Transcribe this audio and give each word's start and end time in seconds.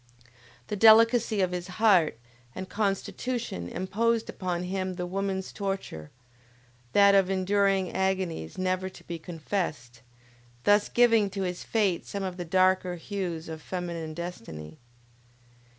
The 0.65 0.75
delicacy 0.75 1.41
of 1.41 1.51
his 1.51 1.67
heart 1.77 2.17
and 2.55 2.67
constitution 2.67 3.69
imposed 3.69 4.29
upon 4.31 4.63
him 4.63 4.95
the 4.95 5.05
woman's 5.05 5.53
torture, 5.53 6.09
that 6.93 7.13
of 7.13 7.29
enduring 7.29 7.91
agonies 7.91 8.57
never 8.57 8.89
to 8.89 9.03
be 9.03 9.19
confessed, 9.19 10.01
thus 10.63 10.89
giving 10.89 11.29
to 11.29 11.43
his 11.43 11.63
fate 11.63 12.07
some 12.07 12.23
of 12.23 12.37
the 12.37 12.45
darker 12.45 12.95
hues 12.95 13.47
of 13.47 13.61
feminine 13.61 14.15
destiny. 14.15 14.79